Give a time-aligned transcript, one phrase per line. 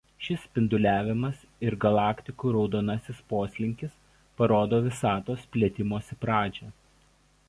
[0.27, 3.93] Šis spinduliavimas ir galaktikų raudonasis poslinkis
[4.41, 6.73] parodo Visatos plėtimosi pradžią.